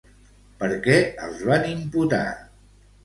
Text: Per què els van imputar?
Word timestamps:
Per 0.61 0.69
què 0.87 0.95
els 1.27 1.43
van 1.51 1.67
imputar? 1.75 2.25